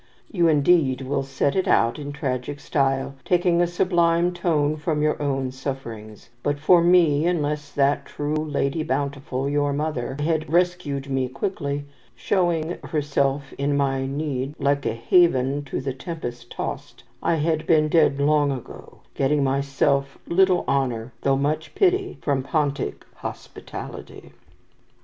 [0.31, 5.21] You, indeed, will set it out in tragic style, taking a sublime tone from your
[5.21, 11.29] own sufferings; but for me, unless that true Lady Bountiful, your mother, had rescued me
[11.29, 11.85] quickly,
[12.15, 17.87] showing herself in my need like a haven to the tempest tossed, I had been
[17.87, 24.31] dead long ago, getting myself little honour, though much pity, from Pontic hospitality."